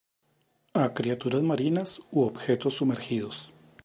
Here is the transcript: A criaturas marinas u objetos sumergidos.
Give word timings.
A 0.73 0.83
criaturas 0.95 1.43
marinas 1.43 2.01
u 2.09 2.23
objetos 2.23 2.73
sumergidos. 2.77 3.51